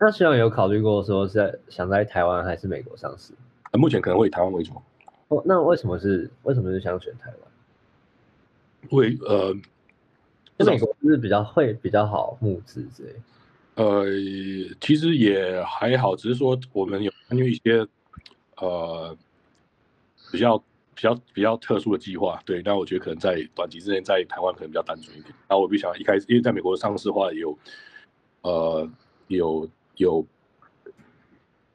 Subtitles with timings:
[0.00, 3.32] 那希望有考虑过说是在想在台湾还是美国上市？
[3.72, 4.72] 呃，目前可能会以台湾为主。
[5.28, 7.38] 哦，那为什么是为什么是想选台湾？
[8.90, 9.52] 为呃，
[10.64, 13.14] 美国是比较会比较好募资之类。
[13.74, 14.04] 呃，
[14.80, 17.86] 其实也还好，只是说我们有参与一些
[18.56, 19.16] 呃
[20.32, 20.56] 比较
[20.94, 22.40] 比较比较特殊的计划。
[22.46, 25.34] 对，那我觉得可能在短期之内在台湾可能比较单纯一点。
[25.48, 27.58] 那我不想一开始，因为在美国上市的话有
[28.42, 28.88] 呃
[29.26, 30.26] 有有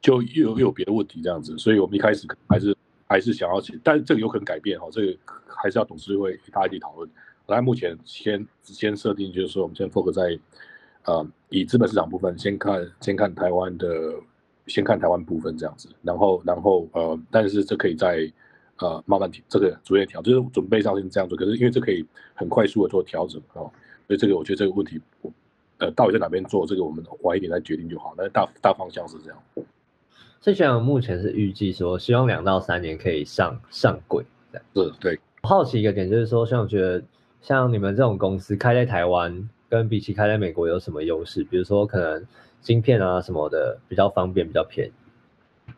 [0.00, 5.16] 就又又有别的问题这样子，所以我们一开始还是还是想要，但是这个有可能改变哈，这个
[5.46, 7.08] 还是要董事会大家一起讨论。
[7.46, 10.38] 来，目前先先设定就是说，我们先 focus 在。
[11.06, 14.14] 呃，以资本市场部分，先看先看台湾的，
[14.66, 18.32] 先看台湾部分这样子，然后然后呃，但是这可以在
[18.78, 21.36] 呃慢慢调，这个逐渐调，就是准备上是这样做。
[21.36, 22.02] 可是因为这可以
[22.32, 23.70] 很快速的做调整哦，
[24.06, 24.98] 所以这个我觉得这个问题，
[25.84, 28.14] 呃，到底在哪边做，这个我们晚一点再决定就好。
[28.16, 29.38] 但是大大方向是这样。
[30.40, 34.24] 所以像目前是预计说，希望两到三年可以上上柜。
[34.74, 35.18] 是，对。
[35.42, 37.02] 好奇一个点就是说，像觉得
[37.40, 39.48] 像你们这种公司开在台湾。
[39.66, 41.42] 跟比起开在美国有什么优势？
[41.42, 42.24] 比如说可能
[42.60, 45.72] 芯片啊什么的比较方便，比较便宜。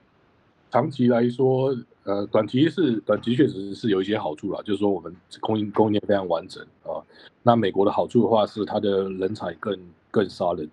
[0.70, 1.74] 长期来说，
[2.06, 7.02] 呃，短期是短期确实是有一些好处啦，就是说我们供应供应链非常完整啊。
[7.42, 9.76] 那美国的好处的话是它的人才更
[10.10, 10.70] 更 solid，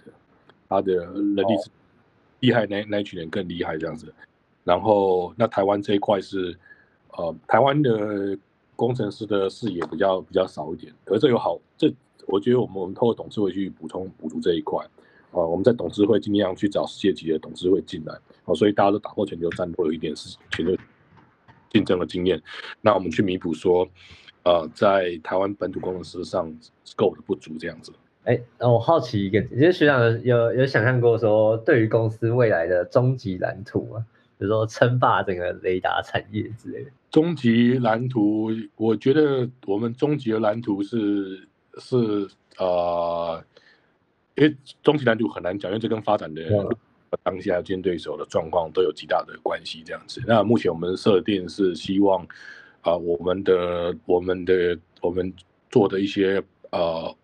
[0.70, 1.44] 它的人力
[2.40, 4.14] 厉害那那群人更厉害这样子。
[4.64, 6.56] 然后那台湾这一块是
[7.18, 8.38] 呃台湾的
[8.76, 11.92] 工程师的视野比较比较少一点，可是这有好这。
[12.26, 14.82] 我觉得我们我们透过董事会去补充补足这一块，
[15.32, 18.14] 啊，我们在董事会尽量去找世界级的董事会进来，
[18.46, 20.74] 啊，所以大家都打破全球战都有一点是全球
[21.74, 22.42] 竞争的经验，
[22.80, 23.86] 那我们去弥补说，
[24.44, 26.48] 呃，在台湾本土工程师上
[26.86, 27.92] scope 的不足这样子。
[28.24, 34.06] 哎，那我好奇一个，其实学长有有想象过说，对于公司未来的终极蓝图吗？
[34.38, 36.92] 比如说称霸整个雷达产业之类的。
[37.12, 41.48] 终极蓝图，我觉得我们终极的蓝图是。
[41.80, 42.28] 是
[42.60, 43.44] 呃，
[44.36, 46.40] 因为终极难度很难讲，因为这跟发展的
[47.24, 49.84] 当下竞争对手的状况都有极大的关系。
[49.86, 52.26] 这样子，那目前我们设定是希望
[52.82, 55.34] 啊，我们的我们的我们
[55.70, 56.42] 做的一些
[56.72, 57.16] 呃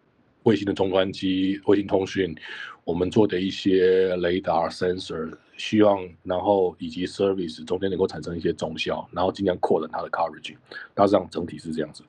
[0.44, 2.36] 卫星的终端机、卫星通讯，
[2.84, 10.56] 我们做的一些雷达 sensor，希望然后以及 service 中间能够产生一些中效，然后尽量扩展它的 coverage。
[10.94, 12.04] 大致上整体是这样子。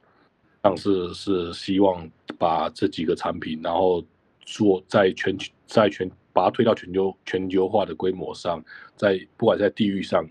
[0.63, 2.09] 上是是希望
[2.39, 4.05] 把这几个产品，然后
[4.41, 8.63] 做在全球在全把它推到全球全球化的规模上，
[8.97, 10.27] 在不管在地域上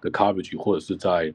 [0.00, 1.32] 的 coverage，或者是在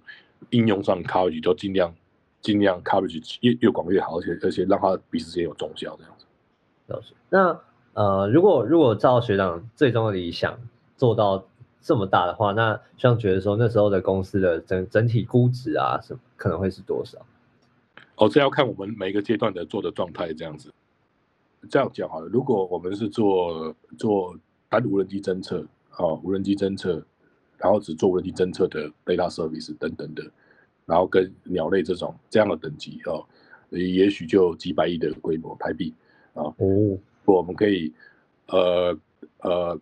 [0.50, 1.94] 应用上 coverage，都尽量
[2.42, 7.14] 尽量 coverage 越越广越好，而且而且让它彼此之间有中效这样子。
[7.30, 7.59] 那
[7.94, 10.59] 呃，如果如果照学长最终的理想
[10.98, 11.48] 做到
[11.81, 17.18] 这么大的话，那像觉得说那时候的公司的整整体估值啊，什么可能会是多少？
[18.18, 20.74] 哦，这要看我们每个阶段的做的状态这样子。
[21.70, 24.38] 这样讲好了，如果我们是做做
[24.70, 25.66] 单无人机侦测，
[25.98, 27.03] 哦，无人机侦测，
[27.58, 30.24] 然后只做无人机侦测的 data service 等等的，
[30.86, 33.25] 然后跟鸟类这种这样的等级哦，
[33.70, 35.94] 也许就几百亿的规模台币
[36.34, 36.44] 啊。
[36.58, 37.94] 哦，我们可以
[38.48, 38.98] 呃
[39.40, 39.80] 呃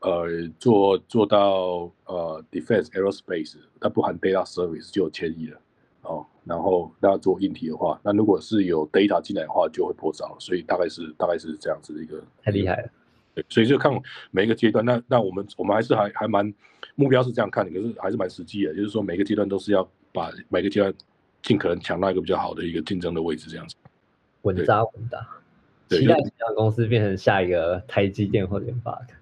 [0.00, 5.60] 呃做做到呃 defense aerospace，它不含 data service 就有千亿了。
[6.02, 12.88] 哦，然后那做硬体的话，那如果是有 data 进来的话，就会破兆，所以大概是大概是这样子的一个太厉害了。
[13.34, 13.92] 对，所以就看
[14.30, 16.52] 每一个阶段，那那我们我们还是还还蛮
[16.96, 20.92] 目标是这样看的，可是还是蛮实际的，就是说每个阶段都是要把每个阶段
[21.42, 23.76] 尽可能抢到一个比较好的一个竞争的位置，这样子。
[24.42, 25.20] 稳扎稳打，
[25.88, 29.14] 期待这家公司变成下一个台积电或联发科。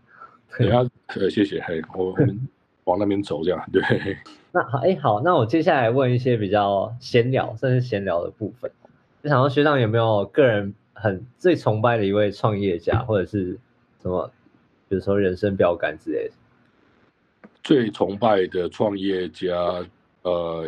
[0.56, 2.48] 对啊，呃，谢谢，嘿，我们
[2.88, 3.82] 往那边走，这样对。
[4.50, 8.70] 那好，哎，好，那我接下来问一些比较闲聊，甚至闲聊的部分。
[9.22, 13.58] 就想到学长有没有个人很最崇拜的一位创业家，或者是
[14.00, 14.30] 什么，
[14.88, 16.34] 比如说人生标杆之类的。
[17.62, 19.52] 最崇拜的创业家，
[20.22, 20.64] 呃，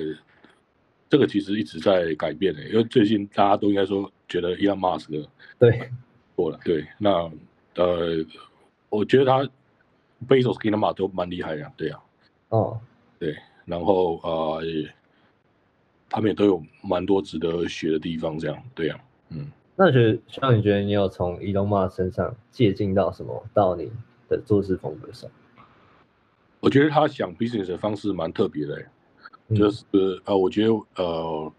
[1.08, 5.26] 这个其实一直在改变的，因为最近大家都应该说觉得 Elon Musk
[5.58, 5.90] 对
[6.36, 7.30] 过了，对，那
[7.76, 8.22] 呃，
[8.90, 9.48] 我觉得他
[10.28, 11.98] Bezos 跟他妈都蛮厉害的，对呀，
[12.50, 12.78] 哦，
[13.18, 13.36] 对。
[13.64, 14.62] 然后呃，
[16.08, 19.00] 他们也都有蛮多值得学的地方，这样对呀，
[19.30, 19.50] 嗯。
[19.76, 23.42] 那觉得像你觉得你有从伊隆马身上借鉴到什么？
[23.54, 23.90] 到你
[24.28, 25.30] 的做事风格上？
[26.60, 28.84] 我觉得他想 business 的方式蛮特别的，
[29.54, 29.84] 就是
[30.24, 31.52] 呃，我觉得呃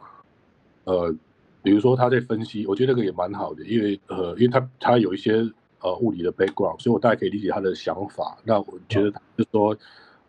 [0.83, 1.15] 呃，
[1.63, 5.33] 比如说他在分析，我觉得那个也蛮好的，因为呃，因为他他有一些
[5.79, 8.37] 呃物理的 background，所以我大概可以理解他的想法。
[8.43, 9.75] 那我觉得就是说，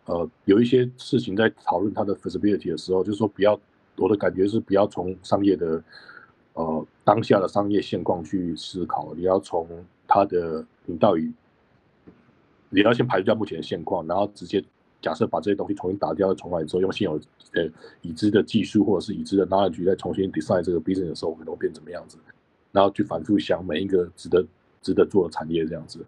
[0.05, 3.59] 呃，有一些事情在讨论它的 feasibility 的时候，就是说不要，
[3.97, 5.83] 我的感觉是不要从商业的
[6.53, 9.67] 呃当下的商业现况去思考，你要从
[10.07, 11.31] 它的你到底
[12.69, 14.63] 你要先排除掉目前的现况，然后直接
[15.01, 17.19] 假设把这些东西重新打掉重来之后，用现有
[17.53, 17.69] 呃
[18.01, 22.17] 已知的技术或者是已知的 knowledge 再重新 design 这个 business 的时候，可能会变怎么样子？
[22.71, 24.43] 然后去反复想每一个值得
[24.81, 26.03] 值得做的产业这样子，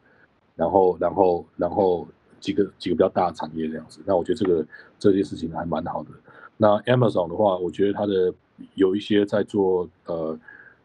[0.55, 2.07] 然后然后然后
[2.45, 3.99] 几个几个比较大的产业这样子。
[4.05, 4.65] 那我觉得这个
[4.99, 6.09] 这件事情还蛮好的。
[6.57, 8.33] 那 Amazon 的话，我觉得它的
[8.75, 10.37] 有一些在做呃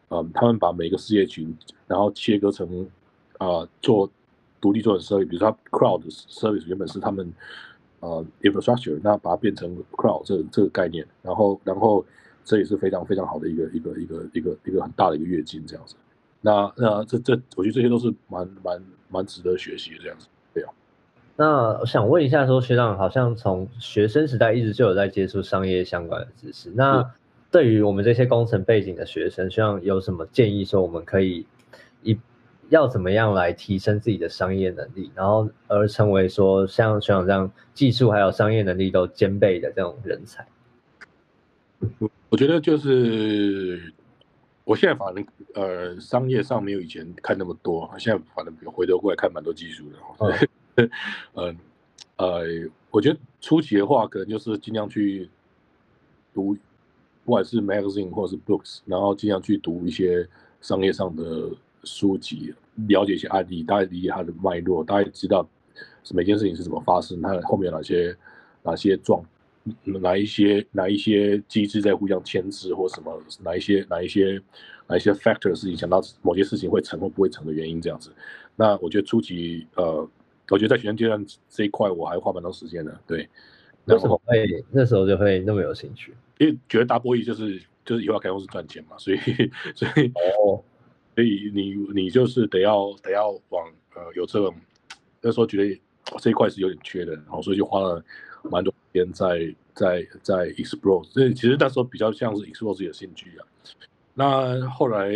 [0.09, 1.55] 呃，他们把每个事业群
[1.87, 2.89] 然后切割成
[3.37, 4.09] 啊做
[4.59, 7.31] 独立做的 service，比如说 Cloud service 原本是他们
[7.99, 12.03] 呃 infrastructure，那把它变成 Cloud 这这个概念，然后然后。
[12.43, 15.93] 这也是非常非常好的一个一个一个一个一个很大的一个跃进，这样子。
[16.41, 20.27] 那那这这，我觉得这些都是蛮蛮蛮值得学习的这样子。
[20.51, 20.73] 对啊。
[21.35, 26.71] 那我想问一下，说学长好像从学生时代一直就有在接触商业相关的知识。
[26.75, 27.11] 那
[27.49, 30.63] 对于我们这些工程背景的学生，学长有什么建议？
[30.63, 31.45] 说我们可以
[32.03, 32.17] 一
[32.69, 40.47] 要怎么样来提升自己的商业能力，然后而成为说像学长这样技术还有商业能力都兼备的这种人才？
[42.29, 43.91] 我觉得就是，
[44.63, 45.25] 我现在反正
[45.55, 50.47] 呃，商业上没有以前看那么多，现在反正回头过来看蛮多技术的。
[51.33, 51.57] 嗯
[52.17, 52.43] 呃，
[52.91, 55.27] 我觉得初期的话，可能就是尽量去
[56.33, 56.55] 读，
[57.25, 60.27] 不管是 magazine 或者是 books，然后尽量去读一些
[60.61, 61.49] 商业上的
[61.83, 62.53] 书籍，
[62.87, 65.47] 了解一些案例，大概理解它的脉络，大概知道
[66.11, 68.15] 每件事情是怎么发生，它后面有哪些
[68.61, 69.23] 哪些状。
[69.83, 74.41] 哪一些哪一些机制在互相牵制，或什么哪一些哪一些
[74.87, 78.11] 哪一些 factor 是影响到某些事情会成或不会成的原因，这样子。
[78.55, 80.09] 那我觉得初级呃，
[80.49, 82.99] 我觉得在学生阶段这一块我还花蛮多时间的。
[83.05, 83.29] 对，
[83.85, 86.15] 那时候会那时候就会那么有兴趣？
[86.39, 89.17] 因为觉得大波 y 就是就是以后要开公司赚钱嘛，所以
[89.75, 90.07] 所以
[90.43, 90.63] 哦，
[91.13, 94.55] 所以你你就是得要得要往呃有这种
[95.21, 95.81] 那时候觉得
[96.17, 98.03] 这一块是有点缺的，然后所以就花了。
[98.43, 103.45] 蛮多时间在在在 explore，所以其实那时候比较像是 explore 自己的兴趣啊。
[104.13, 105.09] 那后来，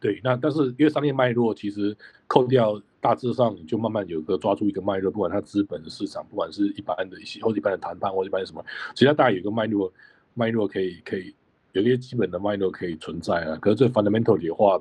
[0.00, 9.90] 对，那但是因为商业脉络，其实扣掉大致上，你就慢慢有个抓住一个脉络，不管它资本的市场，不管是一般的一些或一般的谈判或一般的什么，其实大概有个脉络，
[10.34, 11.34] 脉络可以可以
[11.72, 13.56] 有一些基本的脉络可以存在啊。
[13.56, 14.80] 可是这 fundamental 的话，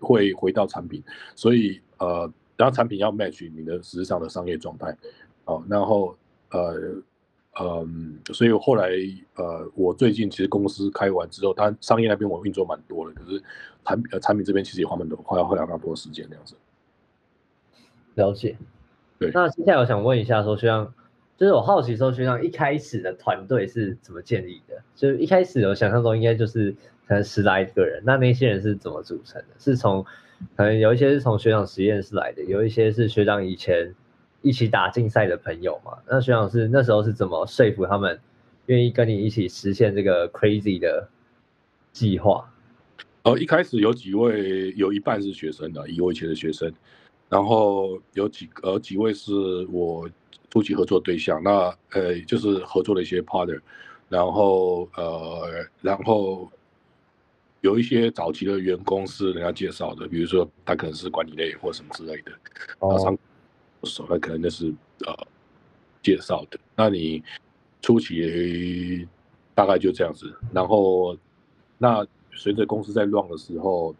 [0.00, 1.02] 会回到产品，
[1.34, 4.96] 所以呃，然后产品要 match 你的实质上的商业状态。
[5.48, 6.14] 哦，然后
[6.50, 6.74] 呃，
[7.58, 8.90] 嗯，所以后来
[9.36, 13.42] 呃，我最近其实公司开完之后，它商业那边我运作蛮多的，可是
[13.82, 16.54] 产呃产品这边其实也花蛮多，花要花蛮多时间那样子。
[18.14, 18.58] 了解。
[19.18, 19.30] 对。
[19.32, 20.92] 那接下来我想问一下，说学长，
[21.38, 24.82] 就是我好奇说，学长一开始的团队是怎么建立的？
[24.94, 26.72] 就是一开始我想象中应该就是
[27.06, 29.48] 可能十来个人，那那些人是怎么组成的？
[29.58, 30.04] 是从
[30.56, 33.94] 可能有一些是从学长实验室来的，有一些是学长以前。
[34.42, 38.18] 一起打竞赛的朋友嘛，那徐老师那时候是怎么说服他们
[38.66, 41.08] 愿意跟你一起实现这个 crazy 的
[41.92, 42.48] 计划？
[43.24, 46.72] 呃，一开始有几位，有一半是学生的，以我以前的学生，
[47.28, 49.32] 然后有几呃几位是
[49.72, 50.08] 我
[50.50, 53.60] 初期合作对象，那呃就是合作的一些 partner，
[54.08, 56.48] 然后呃然后
[57.60, 62.32] 有一些早期的员工是人家介绍的，比如说他可能是管理类或什么之类的，
[62.78, 63.18] 哦。
[63.84, 64.72] 手那可能那是
[65.06, 65.14] 呃
[66.02, 67.22] 介绍的，那你
[67.80, 69.06] 初期
[69.54, 71.16] 大概就这样子，然后
[71.78, 73.94] 那随着公司在乱的时候，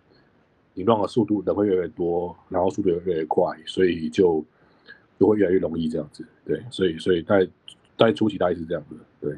[0.75, 4.45] 你乱的速度人会越来越多，然后速度也越来越快，所以就
[5.19, 7.49] 就会越来越容易这样子，对，所以所以在
[7.97, 9.37] 在初期大概是这样子，对。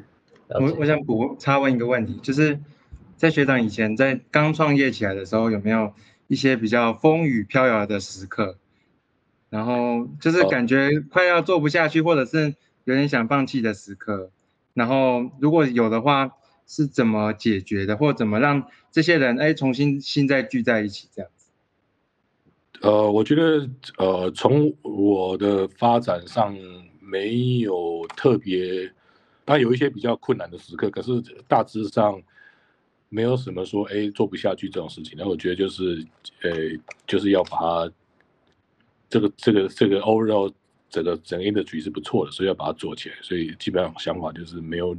[0.53, 2.59] 我我想补插问一个问题，就是
[3.15, 5.93] 在学长以前在刚创业起来的时候，有没有
[6.27, 8.57] 一些比较风雨飘摇的时刻？
[9.51, 12.55] 然后就是感觉快要做不下去，或者是
[12.85, 14.31] 有点想放弃的时刻。
[14.73, 16.31] 然后如果有的话，
[16.65, 21.49] 是怎么解决的，或怎么让这些人哎重新心再聚在一起这样子？
[22.79, 26.57] 呃，我觉得呃，从我的发展上
[27.01, 28.89] 没有特别，
[29.43, 32.21] 当然有一些比较困难的时刻，可是大致上
[33.09, 35.17] 没有什么说哎做不下去这种事情。
[35.17, 36.07] 然后我觉得就是
[36.41, 36.51] 呃，
[37.05, 37.91] 就是要把它。
[39.11, 40.51] 这个这个这个 overall
[40.89, 43.15] 整个整个 industry 是不错的，所以要把它做起来。
[43.21, 44.97] 所以基本上想法就是没有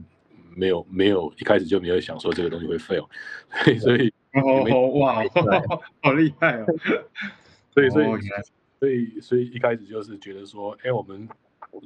[0.55, 3.09] 没有没有一开始就没有想说这个东西会 fail，
[3.81, 5.23] 所以哦哇，
[6.03, 6.67] 好厉害哦！
[7.73, 8.07] 所以所以
[8.79, 11.27] 所以所以一开始就是觉得说，哎，我们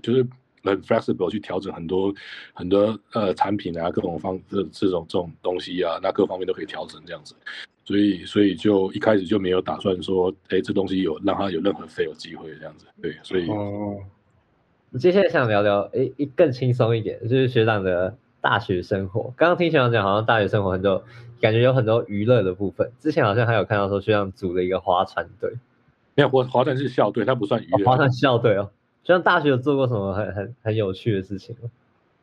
[0.02, 0.26] 就是
[0.64, 2.12] 很 flexible 去调整很多
[2.54, 7.36] 很多呃产品啊，各种方这这种这种东西啊，那各方面都可以调整这样子。
[7.86, 12.84] 所以所以就一开始就没有打算说，哎，这东西有让它有任何 fail 机会这样子。
[13.00, 13.96] 对，所以哦，
[14.98, 19.32] 接下来想聊聊，诶，一更轻松一点，就是学长的大学生活。
[19.36, 21.04] 刚刚听学长讲，好像大学生活很多，
[21.40, 22.90] 感觉有很多娱乐的部分。
[22.98, 25.52] 之前好像还有看到说学长组了一个划船队，
[26.16, 27.84] 没有，我划船是校队，它不算娱乐。
[27.84, 28.72] 哦划船校队哦。
[29.04, 31.70] 学长大学有做过什么很很很有趣的事情吗？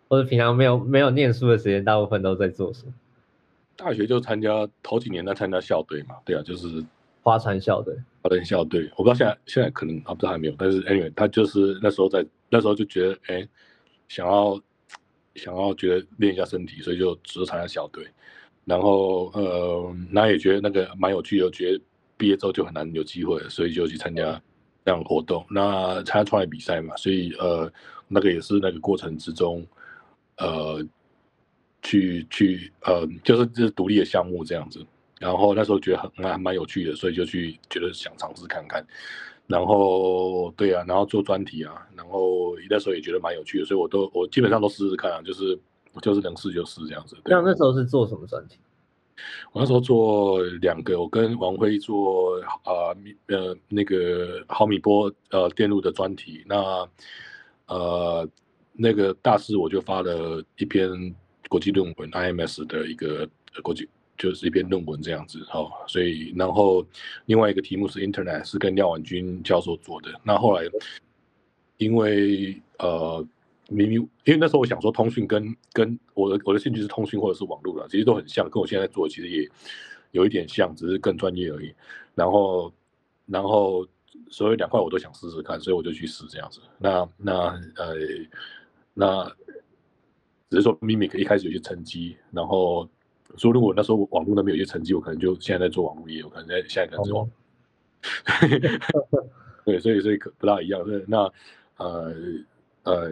[0.09, 2.91] 或者平常没有没有念书的时间，大部分都在做什么？
[3.75, 6.83] 大学就参加头几年在参加校队嘛，对啊，就是
[7.21, 7.95] 花山校队。
[8.21, 8.89] 划船校队。
[8.95, 13.47] 我不知道现在现在可能啊，不知道还没有，但是 anyway，他就是那时候在那时候就觉得，哎，
[14.07, 14.59] 想要
[15.35, 18.07] 想要觉得练一下身体，所以就只是参加校队。
[18.65, 21.81] 然后呃，那也觉得那个蛮有趣的，觉得
[22.15, 24.41] 毕业之后就很难有机会，所以就去参加
[24.85, 25.45] 这样的活动。
[25.49, 27.69] 那参加创业比赛嘛，所以呃，
[28.07, 29.67] 那个也是那个过程之中，
[30.37, 30.81] 呃，
[31.83, 34.83] 去去呃，就是就是独立的项目这样子。
[35.19, 38.85] 然后那时候觉得很蛮蛮有趣的，所以就去觉得想尝试看看。
[39.47, 45.57] 然后对啊，然后做专题啊，然后那时候也觉得蛮有趣的，所以我都我基本上都试试看啊，就是
[46.01, 47.15] 就是能试就试这样子。
[47.23, 48.57] 对那那时候是做什么专题？
[49.51, 56.89] 我那时候做两个，我跟王辉做啊米呃那个毫米波呃电路的专题，那
[57.67, 58.27] 呃
[58.73, 60.89] 那个大师我就发了一篇
[61.53, 63.29] 国际论文 IMS 的一个
[63.61, 66.83] 国际就是一篇论文这样子哦，所以然后
[67.27, 70.63] 另外一个题目是 Internet 是跟廖婉君教授做的，那后来
[71.77, 73.23] 因为呃。
[73.69, 79.49] 明明，因为那时候我想说，通讯跟跟我的我的兴趣是通讯或者是网络的，其实都很像，跟我现在做的其实也
[80.11, 81.73] 有一点像，只是更专业而已。
[82.13, 82.71] 然后，
[83.25, 83.87] 然后
[84.29, 86.59] 所以两块我都想试试看，所以我就去试这样子。
[86.77, 87.33] 那那
[87.77, 87.95] 呃
[88.93, 89.31] 那
[90.53, 92.87] 只是说 Mimic 一开始有些成绩，然后
[93.37, 97.27] 说如果那时候网络那边有些成绩，我可能就现在在做网络业，我可能在现在可能做。
[99.65, 100.83] 对，所以所以可不大一样。
[100.83, 101.31] 对，那
[101.77, 102.13] 呃
[102.83, 103.11] 呃。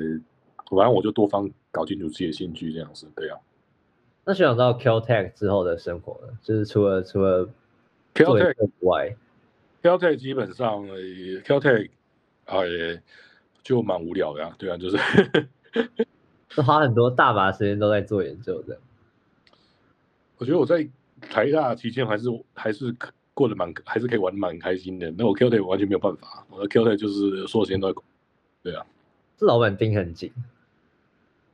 [0.74, 3.38] 反正我就多方搞清楚自己的兴趣这样子，对啊。
[4.24, 6.32] 那学长到 Caltech 之后的生活呢？
[6.42, 7.46] 就是除了除了
[8.14, 9.14] Caltech 外
[9.84, 10.88] ，Caltech 基本上
[11.44, 11.90] Caltech
[12.46, 12.60] 啊
[13.62, 14.98] 就蛮无聊的啊，对啊，就是
[16.56, 18.78] 就花很多大把时间都在做研究的。
[20.38, 20.88] 我觉得我在
[21.22, 22.96] 台大期间还是还是
[23.34, 25.12] 过得蛮还是可以玩蛮开心的。
[25.18, 28.02] 那我 Caltech 完全没有办法，我的 Caltech 就是所有时间都在，
[28.64, 28.86] 对啊。
[29.38, 30.32] 这老板盯很紧。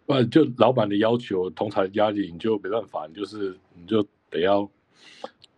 [0.06, 4.70] 不就老板的要求、同台压力，你就没办法，你就是你就得要，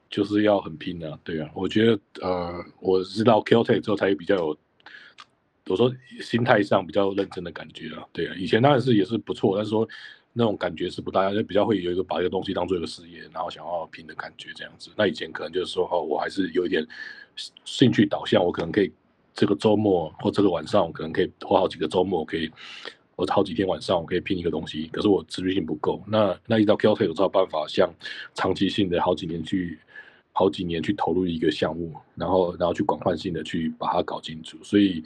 [0.09, 1.47] 就是要很拼啊，对啊。
[1.53, 4.57] 我觉得呃，我知道 Caltech 之后才比较有，
[5.69, 8.35] 我说心态上比较认真的感觉啊，对啊。
[8.37, 9.87] 以前当然是也是不错，但是说
[10.33, 14.91] 那种感觉是不大，就比较会有一个把一个东西当做一个事业，然后想要拼的感觉这样子。
[14.97, 16.85] 那以前可能就是说哦，我还是有一点
[17.65, 18.91] 兴趣导向，我可能可以
[19.33, 22.51] 这个周末或这个晚上，我可能可以花好几个周末可以。
[23.15, 26.01] 我好几天晚上我可以拼一个东西，可是我持续性不够。
[26.07, 27.93] 那那一到 KOL，我有办法像
[28.33, 29.77] 长期性的好几年去，
[30.31, 34.57] 好几年去投入一个项目，然后然后去广泛性的去把它搞清楚。
[34.63, 35.03] 所以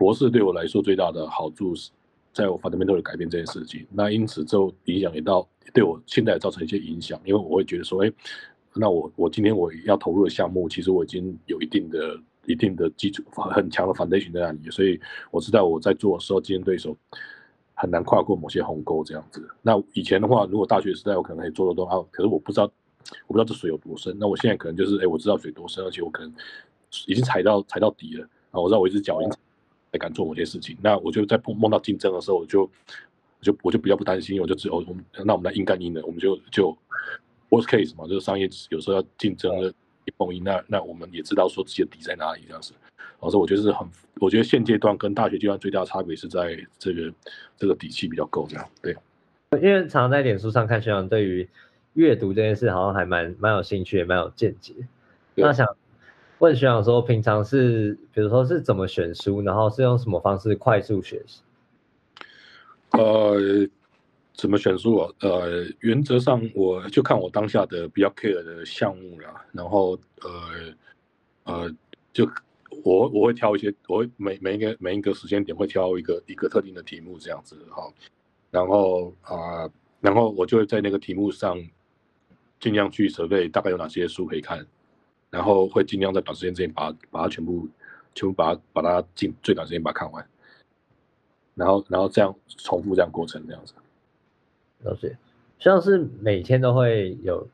[0.00, 1.90] 博士对我来说最大的好处是，
[2.32, 3.86] 在我 fundamental 的改变这件事情。
[3.90, 8.10] 那因此之后影响也到对我现在造成一些影响，因为我会觉得说，哎，
[8.74, 14.98] 那我我今天我要投入的项目，其实我已经有一定的一定的基础很强的 foundation 在那里，所以
[15.30, 16.96] 我知道我在做的时候，竞争对手。
[17.82, 19.48] 很难跨过某些鸿沟这样子。
[19.62, 22.64] 那以前的话，如果大学时代我可能可以做得多啊，可是我不知道，
[23.26, 24.14] 我不知道这水有多深。
[24.20, 26.30] 那我现在可能就是，哎，我知道水多深，而且我可能
[27.06, 28.60] 已经踩到踩到底了啊。
[28.60, 29.32] 我知道我一只脚已经
[29.92, 30.76] 才敢做某些事情。
[30.80, 32.70] 那我就在碰碰到竞争的时候，我就
[33.40, 36.76] 就我就比较不担心，我就只有我们那我们来硬干硬的，我们就就
[37.48, 39.68] worst case 嘛，就是商业有时候要竞争的
[40.04, 42.72] 一碰硬，那那我们也知道说自己的底在哪里这样子。
[43.20, 43.86] 老师，我觉得是很，
[44.20, 47.12] 我觉得现阶段跟大学阶段最大的差别是在这个
[47.56, 48.96] 这个底气比较够这样，对。
[49.60, 51.48] 因为常常在脸书上看学长对于
[51.94, 54.72] 阅读这件事好像还蛮蛮有兴趣，也蛮有见解。
[55.34, 55.66] 那想
[56.40, 61.42] 问学长说，平常是比如说是怎么选书，然后是用什么方式快速学习？
[62.90, 63.38] 呃，
[64.34, 65.10] 怎么选书啊？
[65.20, 70.74] 呃，原则上我就看我当下的比较 care 的项目啦，然后呃
[71.44, 71.74] 呃
[72.12, 72.28] 就。
[72.84, 77.92] 我我会挑一些，我会每每一个每一个时间点会挑一个一个特定的题目这样子哈，
[78.50, 79.68] 然后啊，
[80.00, 81.58] 然后我就会在那个题目上
[82.60, 84.64] 尽量去准备大概有哪些书可以看，
[85.30, 87.68] 然后会尽量在短时间之内把把它全部
[88.14, 90.26] 全部把它把它尽最短时间把它看完，
[91.54, 93.74] 然后然后这样重复这样过程这样子。
[94.82, 95.16] 了解，
[95.58, 97.46] 像是每天都会有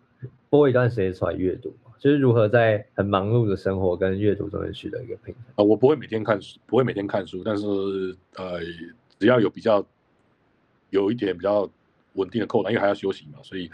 [0.48, 5.44] 播一段时间出来阅读，就是如何在很忙碌的生活跟阅读中间取得一个平衡。
[5.56, 7.66] 啊，我不会每天看书，不会每天看书，但是
[8.36, 8.60] 呃，
[9.18, 9.84] 只要有比较
[10.90, 11.68] 有一点比较
[12.14, 13.68] 稳定的扣档，因为还要休息嘛，所以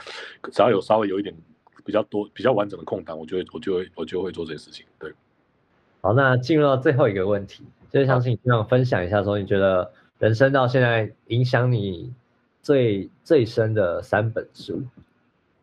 [0.50, 1.34] 只要有稍微有一点
[1.84, 4.84] 比较多、比较完整的空档，我就会我就会我就会做这件事情。
[4.98, 5.12] 对，
[6.00, 12.12] 好，那进入到最后一个问题，就是想请你想分享一下，说你觉得人生到现在影响你
[12.62, 14.82] 最最深的三本书。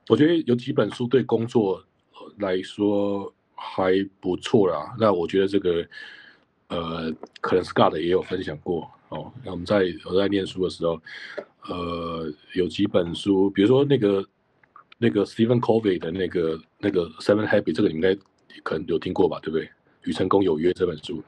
[0.10, 1.84] 我觉得有几本书对工作
[2.40, 4.96] 来说还不错啦。
[5.00, 5.86] 那我觉得这个
[6.70, 9.32] 呃，可能 Scott 也有分享过哦。
[9.44, 11.00] 那我们在我在念书的时候，
[11.68, 14.26] 呃，有几本书，比如说那个
[15.00, 18.16] 那个 Stephen Covey 的那个那个 Seven Habits，这个你应该
[18.62, 19.68] 可能有听过吧，对不对？
[20.04, 21.24] 与成功有约这本书，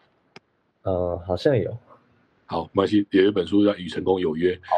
[0.84, 1.76] 呃，好像有。
[2.46, 4.54] 好，没关系，有一本书叫《与成功有约》。
[4.62, 4.76] 好，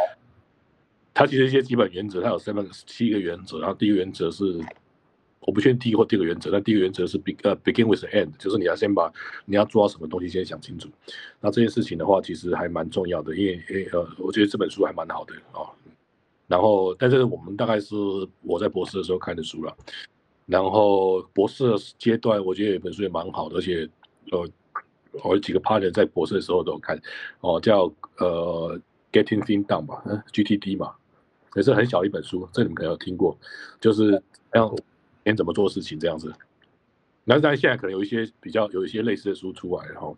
[1.14, 4.58] 它其实一些基本原则，它有 seven 七个原则，然后第一个原则是。
[5.46, 9.12] 我不确定第一或第二个原则，但第一个原则是 be 呃 begin with the end，就是你要先把
[9.44, 10.88] 你要做到什么东西先想清楚。
[11.42, 15.68] 那这件事情的话，其实还蛮重要的，因为呃，我觉得这本书还蛮好的啊。
[16.48, 17.96] 然后，但是我们大概是
[18.42, 19.76] 我在博士的时候看的书了。
[20.46, 23.88] 然后博士的阶段，我觉得有一本书也蛮好的，而且
[24.32, 24.48] 呃，
[25.24, 27.00] 我有几个 partner 在博士的时候都有看
[27.42, 28.80] 哦，叫呃
[29.12, 30.94] Getting Things Done 吧，嗯，GTD 嘛，
[31.56, 33.38] 也是很小一本书，这你们可能有听过，
[33.80, 34.22] 就是
[34.54, 34.74] 像。
[35.26, 36.34] 先怎么做事情这样子，
[37.24, 40.18] 那但现在可能有一些比较有一些类似的书出来，然后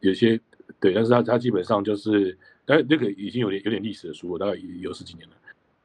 [0.00, 0.36] 有些
[0.80, 5.36] 对，但是它它基本上就是，但那个已经有点有点历史的书，大概有十几年了。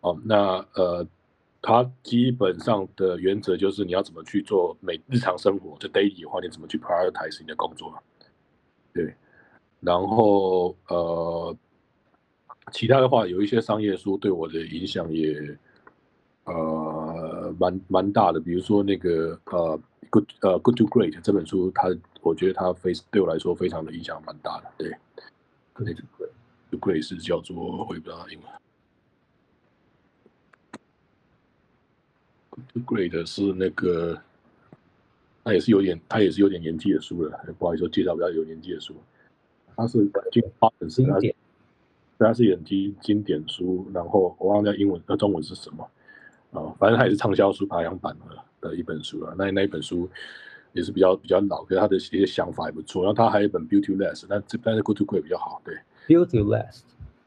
[0.08, 1.08] 哦，那呃，
[1.62, 7.94] 它基本上的原则就是你要怎么去做每日常生活，就 daily 的话，你怎么去 prioritize 你的工作，
[8.94, 9.14] 对，
[9.82, 11.58] 然后呃，
[12.72, 15.58] 其他的话有一些商业书对我的影响也。
[16.50, 19.78] 呃，蛮蛮大的，比如说那个呃
[20.10, 21.90] ，Good 呃，Good to Great 这本书，它
[22.22, 24.72] 我觉得它非对我来说非常的影响蛮大的。
[24.78, 24.96] 对
[25.74, 25.90] ，Good
[26.72, 28.50] to Great 是叫做我也不知道英文。
[30.72, 32.47] Good to
[32.86, 34.20] Great 是那个，
[35.44, 38.94] 他也是有点，他也是有点年纪的书了，不好意思，介绍比较有年纪的书。
[39.76, 40.00] 他是
[40.32, 40.44] 经
[40.90, 41.36] 经典，
[42.18, 45.88] 他是演经经典书，然后我忘掉英文和中文是什么。
[46.52, 48.16] 啊，反正他也是畅销书排行榜
[48.62, 49.36] 的的一本书了。
[49.38, 50.10] 那那一本书
[50.74, 53.04] 也是比较比较老，可是他的一些想法也不错。
[53.04, 55.62] 然后他还有一本《Beautyless》，但这但是《Good to Great》比较好。
[55.64, 55.76] 对，
[56.08, 56.80] 《Beautyless》，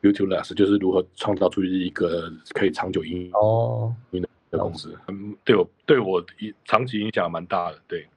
[0.12, 4.98] 《Beautyless》就是如何创造出一个可以长久营哦营的公司。
[5.08, 6.24] 嗯，对我对我
[6.64, 7.78] 长期影响蛮大的。
[7.86, 8.08] 对，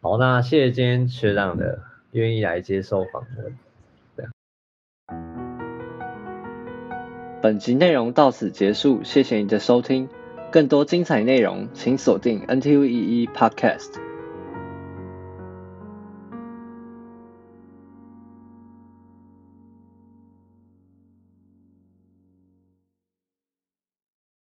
[0.00, 3.56] 好，那谢谢今天学长的愿意来接受访问。
[7.42, 10.08] 本集内容到此结束，谢谢你的收听。
[10.50, 14.09] 更多精彩内容，请锁定 NTUEE Podcast。